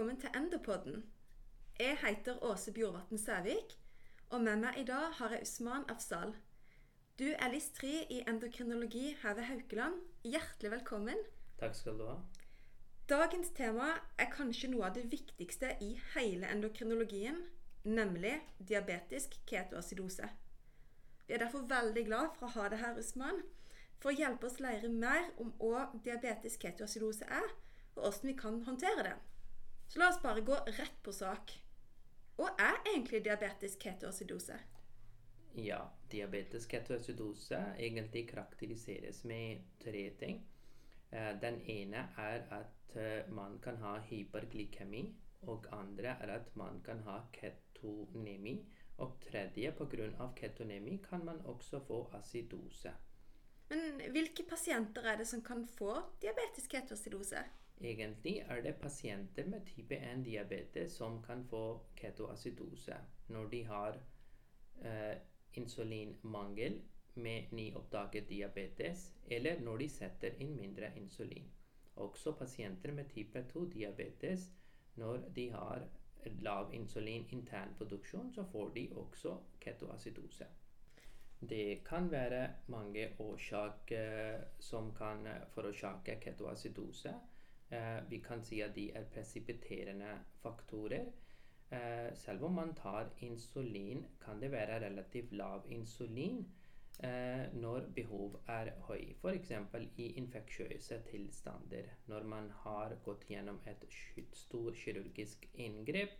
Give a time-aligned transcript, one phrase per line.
[0.00, 1.02] velkommen til Endopodden.
[1.80, 3.74] Jeg heter Åse Bjorvatn Sævik,
[4.30, 6.32] og med meg i dag har jeg Usman Afzal.
[7.18, 9.98] Du er LIS 3 i endokrinologi her ved Haukeland.
[10.24, 11.20] Hjertelig velkommen.
[11.60, 12.16] Takk skal du ha.
[13.12, 17.44] Dagens tema er kanskje noe av det viktigste i hele endokrinologien,
[17.84, 20.32] nemlig diabetisk ketoacidose.
[21.26, 23.44] Vi er derfor veldig glad for å ha deg her, Usman,
[23.98, 27.52] for å hjelpe oss lære mer om hva diabetisk ketoacidose er,
[27.98, 29.18] og hvordan vi kan håndtere det.
[29.90, 31.50] Så la oss bare gå rett på sak.
[32.38, 34.54] Hva er egentlig diabetisk ketoacidose?
[35.58, 35.80] Ja,
[36.12, 40.38] diabetes ketoacidose egentlig karakteriseres med tre ting.
[41.10, 45.02] Eh, Den ene er at eh, man kan ha hyperglykemi,
[45.50, 48.60] og andre er at man kan ha ketonemi.
[49.02, 50.28] Og tredje, pga.
[50.36, 52.94] ketonemi, kan man også få acidose.
[53.70, 57.42] Men hvilke pasienter er det som kan få diabetisk ketoacidose?
[57.80, 62.96] Egentlig er det pasienter med type 1-diabetes som kan få ketoacidose
[63.28, 63.96] når de har
[64.84, 65.16] eh,
[65.56, 66.80] insulinmangel
[67.14, 71.48] med nyoppdaget diabetes, eller når de setter inn mindre insulin.
[71.96, 74.50] Også pasienter med type 2-diabetes,
[74.94, 75.88] når de har
[76.40, 80.46] lav insulin internproduksjon, så får de også ketoacidose.
[81.40, 87.14] Det kan være mange årsaker som kan forårsake ketoacidose.
[87.70, 91.12] Eh, vi kan si at de er presipiterende faktorer.
[91.70, 96.40] Eh, selv om man tar insulin, kan det være relativt lav insulin
[97.02, 99.12] eh, når behov er høy.
[99.22, 99.52] F.eks.
[99.96, 101.92] i infeksjøse tilstander.
[102.06, 103.86] Når man har gått gjennom et
[104.32, 106.18] stort kirurgisk inngrep,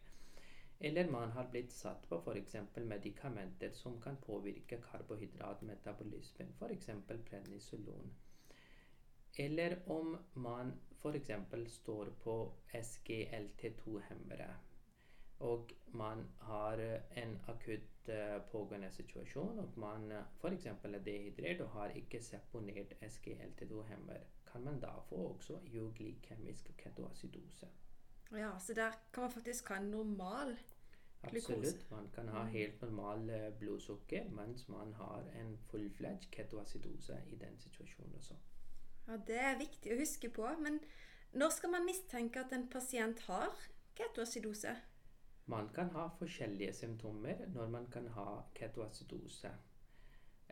[0.80, 2.56] eller man har blitt satt på f.eks.
[2.76, 6.90] medikamenter som kan påvirke karbohydratmetabolismen, f.eks.
[7.30, 8.14] prednisolon.
[9.40, 11.30] Eller om man f.eks.
[11.66, 12.34] står på
[12.74, 14.48] SGLT2-hemmere,
[15.38, 16.82] og man har
[17.16, 20.66] en akutt uh, pågående situasjon, og man uh, f.eks.
[20.66, 27.70] er dehydrert og har ikke seponert SGLT2-hemmer, kan man da få også euglykemisk ketoacidose.
[28.36, 30.56] Ja, så der kan man faktisk ha en normal
[31.30, 31.52] glukose.
[31.52, 31.90] Absolutt.
[31.90, 37.58] Man kan ha helt normal uh, blodsukker, mens man har en full-fledged ketoacidose i den
[37.58, 38.34] situasjonen også.
[39.10, 40.46] Ja, Det er viktig å huske på.
[40.62, 40.78] Men
[41.34, 43.50] når skal man mistenke at en pasient har
[43.98, 44.74] ketoacidose?
[45.50, 49.50] Man kan ha forskjellige symptomer når man kan ha ketoacidose.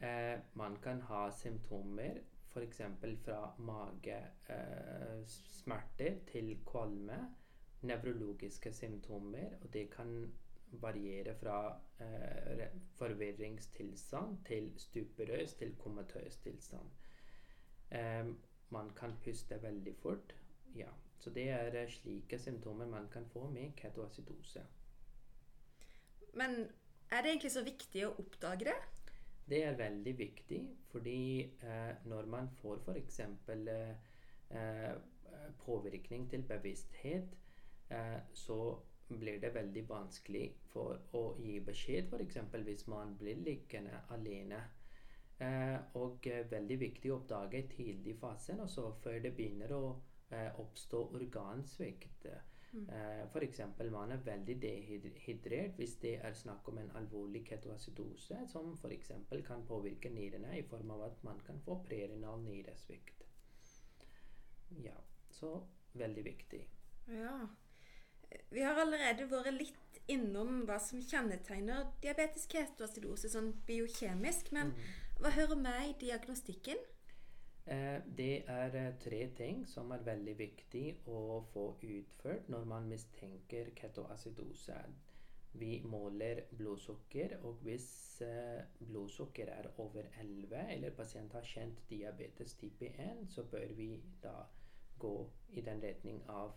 [0.03, 2.81] Eh, man kan ha symptomer f.eks.
[3.23, 4.51] fra magesmerter
[6.13, 7.35] eh, til kvalme,
[7.87, 10.33] nevrologiske symptomer, og det kan
[10.83, 12.67] variere fra eh,
[12.99, 16.89] forvirringstilstand til stuperøs til komatøs tilstand.
[17.91, 18.27] Eh,
[18.71, 20.35] man kan puste veldig fort.
[20.77, 24.63] Ja, så det er slike symptomer man kan få med ketoacidose.
[26.35, 26.69] Men
[27.11, 28.77] er det egentlig så viktig å oppdage det?
[29.49, 30.61] Det er veldig viktig,
[30.93, 31.21] fordi
[31.65, 33.21] eh, når man får f.eks.
[34.51, 34.93] Eh,
[35.65, 37.35] påvirkning til bevissthet,
[37.91, 38.79] eh, så
[39.09, 42.37] blir det veldig vanskelig for å gi beskjed, f.eks.
[42.65, 44.61] hvis man blir liggende alene.
[45.39, 49.83] Eh, og veldig viktig å oppdage i tidlig fasen, også før det begynner å
[50.35, 52.27] eh, oppstå organsvikt.
[52.73, 52.89] Mm.
[52.93, 53.61] Eh, F.eks.
[53.93, 59.13] man er veldig dehydrert hvis det er snakk om en alvorlig ketoacidose, som f.eks.
[59.47, 63.25] kan påvirke nyrene i form av at man kan få prerinal nyresvikt.
[64.83, 64.99] Ja,
[65.31, 65.55] så
[65.95, 66.67] veldig viktig.
[67.09, 67.39] Ja.
[68.51, 74.89] Vi har allerede vært litt innom hva som kjennetegner diabetisk ketoacidose sånn biokjemisk, men mm.
[75.19, 76.79] Hva hører med i diagnostikken?
[78.19, 84.79] Det er tre ting som er veldig viktig å få utført når man mistenker ketoacidose.
[85.59, 87.89] Vi måler blodsukker, og hvis
[88.79, 93.91] blodsukker er over 11, eller pasient har kjent diabetes type 1, så bør vi
[94.23, 94.37] da
[94.99, 95.15] gå
[95.51, 96.55] i den retning av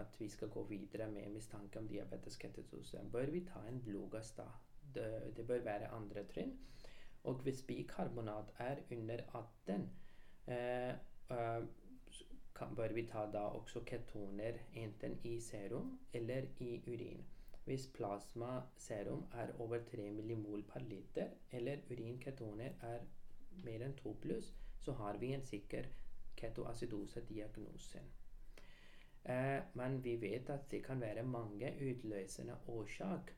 [0.00, 3.06] at vi skal gå videre med mistanke om diabetes ketoacidose.
[3.12, 4.50] Bør vi ta en blodgass da?
[4.94, 6.58] Det, det bør være andre trinn.
[7.24, 9.90] Og hvis bikarbonat er under 18,
[10.46, 10.90] eh,
[11.30, 11.62] eh,
[12.54, 17.24] kan, bør vi ta da også ketoner enten i serum eller i urin.
[17.64, 23.06] Hvis plasmaserum er over 3 millimol per liter, eller urinketoner er
[23.64, 25.88] mer enn 2 pluss, så har vi en sikker
[26.36, 28.02] ketoacidose-diagnose.
[29.24, 33.34] Eh, men vi vet at det kan være mange utløsende årsaker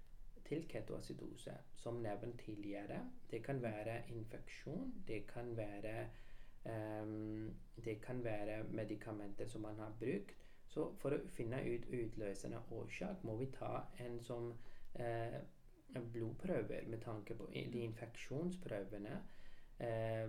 [0.48, 1.54] til ketoacidose.
[1.75, 3.00] Som nevnt tidligere,
[3.31, 6.08] det kan være infeksjon, det kan være
[7.02, 7.54] um,
[7.84, 13.22] det kan være medikamenter som man har brukt, Så for å finne ut utløsende årsak
[13.25, 14.48] må vi ta en som
[14.98, 15.37] uh,
[16.12, 19.20] blodprøver med tanke på de infeksjonsprøvene.
[19.81, 20.26] Uh,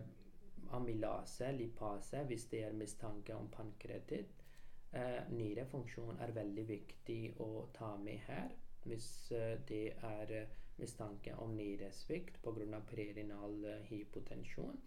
[0.77, 4.45] amylase, lipase, hvis det er mistanke om pankreatitt.
[4.93, 8.53] Uh, nyrefunksjon er veldig viktig å ta med her.
[8.87, 10.47] Hvis eh, det er
[10.77, 12.81] mistanke om nyresvikt pga.
[12.89, 14.77] prerinal hypotensjon.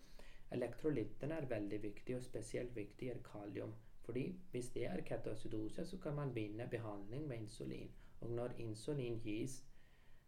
[0.50, 3.75] Elektrolyttene er veldig viktig, og spesielt viktig er kalium.
[4.05, 7.91] Fordi hvis det er ketoacidose, så kan man begynne behandling med insulin.
[8.20, 9.61] Og når insulin gis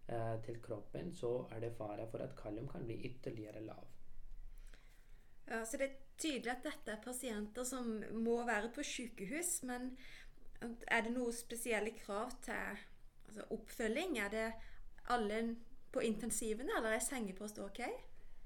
[0.08, 3.88] eh, til kroppen, så er det fare for at kalium kan bli ytterligere lav.
[5.48, 9.62] Ja, så det er tydelig at dette er pasienter som må være på sykehus.
[9.62, 9.96] Men
[10.86, 12.78] er det noen spesielle krav til
[13.32, 14.18] altså oppfølging?
[14.18, 14.52] Er det
[15.08, 15.56] alle
[15.92, 17.80] på intensivene, eller er sengepost ok?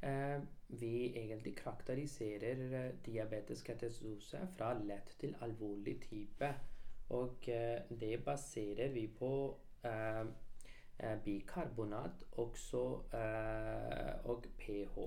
[0.02, 6.54] Eh, vi egentlig karakteriserer eh, diabetes ketatose fra lett til alvorlig type.
[7.08, 10.26] Og eh, det baserer vi på eh,
[10.98, 12.84] eh, bikarbonat også,
[13.14, 14.98] eh, og pH.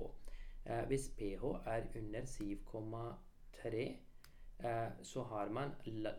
[0.86, 3.96] Hvis pH er under 7,3, eh,
[5.02, 5.70] så har man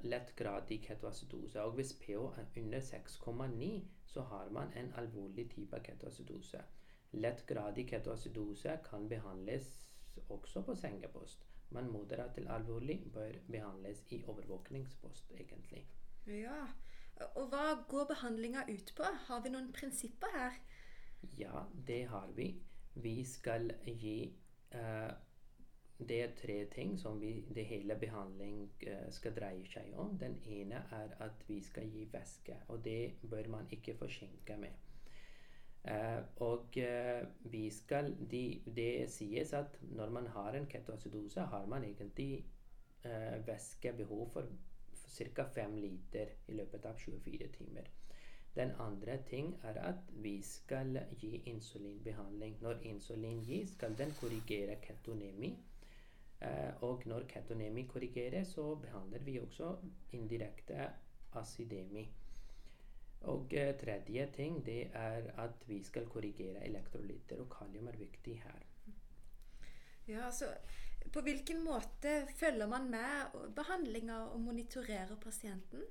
[0.03, 1.61] lettgradig ketoacidose.
[1.61, 2.09] Og hvis pH
[2.41, 3.71] er under 6,9,
[4.05, 6.63] så har man en alvorlig type ketoacidose.
[7.11, 9.87] Lettgradig ketoacidose kan behandles
[10.29, 15.87] også på sengepost, men moderat til alvorlig bør behandles i overvåkningspost, egentlig.
[16.27, 16.65] Ja,
[17.35, 19.03] og Hva går behandlinga ut på?
[19.27, 20.57] Har vi noen prinsipper her?
[21.37, 22.47] Ja, det har vi.
[22.93, 24.33] Vi skal gi
[24.75, 25.11] uh,
[26.09, 30.17] Det er tre ting som vi, det hele behandling uh, skal dreie seg om.
[30.19, 34.73] Den ene er at vi skal gi væske, og det bør man ikke forsinke med.
[35.81, 36.77] Uh, og
[37.49, 42.45] vi skal de, Det sies at når man har en ketoacidose, har man egentlig
[43.47, 44.45] væskebehov for,
[44.93, 45.43] for ca.
[45.55, 47.89] 5 liter i løpet av 24 timer.
[48.55, 52.57] Den andre ting er at vi skal gi insulinbehandling.
[52.61, 55.53] Når insulin gis, skal den korrigere ketonemi.
[56.41, 59.75] Eh, og når ketonemi korrigeres, så behandler vi også
[60.17, 60.89] indirekte
[61.37, 62.07] acidemi.
[63.29, 68.41] Og eh, tredje ting det er at vi skal korrigere elektrolytter, og kalium er viktig
[68.43, 68.67] her.
[70.07, 70.45] Ja, så
[71.13, 75.81] På hvilken måte følger man med behandlinga og monitorerer pasienten?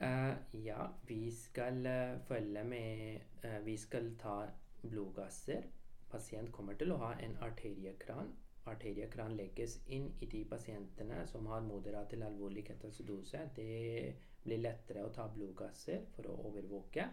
[0.00, 4.46] Uh, ja, vi skal uh, følge med uh, Vi skal ta
[4.82, 5.62] blodgasser.
[6.10, 8.32] Pasient kommer til å ha en arteriekran.
[8.68, 13.46] Arteriekran legges inn i de pasientene som har moderat til alvorlig ketoacidose.
[13.56, 14.14] Det
[14.44, 17.08] blir lettere å ta blodgasser for å overvåke.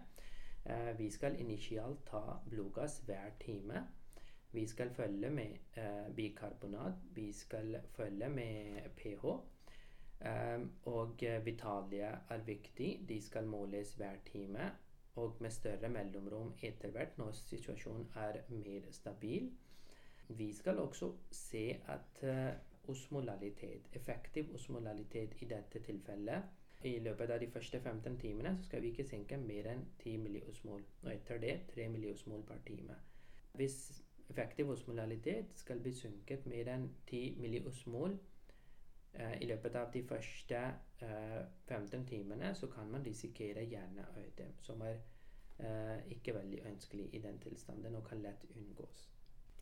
[0.98, 3.86] vi skal initialt ta blodgass hver time.
[4.52, 5.78] Vi skal følge med
[6.16, 7.00] bikarbonat.
[7.16, 9.38] Vi skal følge med pH.
[10.20, 13.06] Eh, og eh, vitalie er viktig.
[13.10, 14.72] De skal måles hver time.
[15.16, 19.50] Og med større mellomrom etter hvert når situasjonen er mer stabil.
[20.29, 26.44] Vi skal også se at uh, osmolalitet, effektiv osmolalitet i dette tilfellet
[26.83, 30.18] I løpet av de første 15 timene så skal vi ikke senke mer enn 10
[30.18, 30.83] milliosmol.
[31.03, 32.95] Og etter det 3 milliosmol per time.
[33.53, 38.19] Hvis effektiv osmolalitet skal bli sunket mer enn 10 milliosmol
[39.17, 40.60] Eh, i løpet av de første
[41.00, 45.00] 15 eh, timene så kan man risikere hjerneødem, som er
[45.60, 49.07] eh, ikke veldig ønskelig i den tilstanden og kan lett unngås.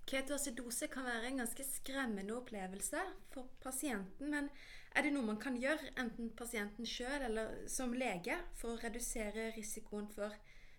[0.05, 3.01] Ketoacidose kan være en ganske skremmende opplevelse
[3.33, 4.29] for pasienten.
[4.29, 4.49] Men
[4.95, 9.49] er det noe man kan gjøre, enten pasienten sjøl eller som lege, for å redusere
[9.57, 10.35] risikoen for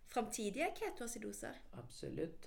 [0.06, 1.58] framtidige ketoacidoser?
[1.82, 2.46] Absolutt.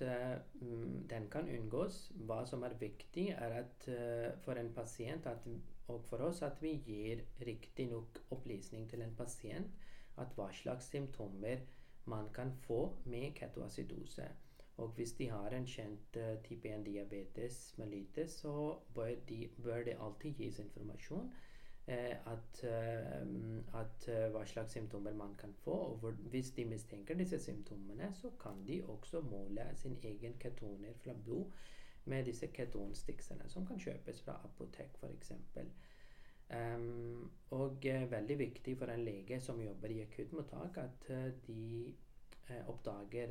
[0.61, 2.05] Mm, den kan unngås.
[2.23, 3.91] Hva som er viktig, er at
[4.45, 5.43] for en pasient at
[5.89, 9.87] og for oss at vi gir riktig nok opplysning til en pasient
[10.21, 11.63] at hva slags symptomer
[12.09, 14.27] man kan få med ketoacidose.
[14.79, 19.97] Og hvis de har en kjent uh, type 1-diabetes mellitus, så bør, de, bør, det
[19.99, 21.31] alltid gis informasjon
[21.87, 25.71] uh, at, uh, at hva slags symptomer man kan få.
[25.71, 31.13] Og hvis de mistenker disse symptomene, så kan de også måle sin egen ketoner fra
[31.25, 31.51] blod
[32.05, 35.33] med disse ketonstiksene, som kan kjøpes fra apotek f.eks.
[36.49, 41.11] Um, og uh, veldig viktig for en lege som jobber i akuttmottak, at
[41.47, 41.93] de
[42.67, 43.29] oppdager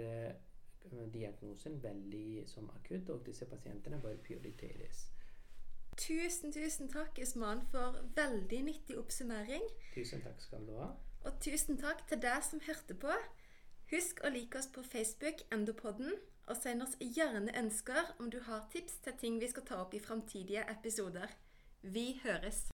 [1.13, 5.09] diagnosen veldig som akutt, og disse pasientene bør prioriteres.
[5.99, 9.65] Tusen, tusen takk, Isman, for veldig nyttig oppsummering.
[9.95, 10.93] Tusen takk skal du ha.
[11.27, 13.15] Og tusen takk til deg som hørte på.
[13.91, 16.15] Husk å like oss på Facebook, Endopodden,
[16.47, 19.95] og send oss gjerne ønsker om du har tips til ting vi skal ta opp
[19.97, 21.35] i framtidige episoder.
[21.83, 22.69] Vi høres!